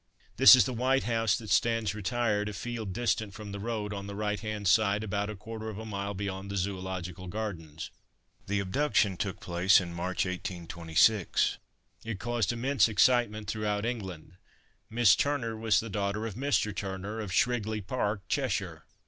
[0.37, 4.07] This is the white house that stands retired a field distant from the road, on
[4.07, 7.91] the right hand side, about a quarter of a mile beyond the Zoological Gardens.
[8.47, 11.59] The abduction took place in March, 1826.
[12.03, 14.37] It caused immense excitement throughout England.
[14.89, 16.75] Miss Turner was the daughter of Mr.
[16.75, 18.85] Turner, of Shrigley Park, Cheshire.